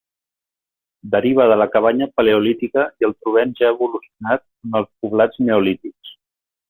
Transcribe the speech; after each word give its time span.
Deriva 1.15 1.45
de 1.51 1.57
la 1.61 1.67
cabanya 1.75 2.07
Paleolítica 2.15 2.85
i 3.03 3.07
el 3.09 3.13
trobem 3.19 3.53
ja 3.61 3.69
evolucionat 3.75 4.45
en 4.49 4.81
els 4.81 4.91
poblats 5.05 5.45
Neolítics. 5.51 6.17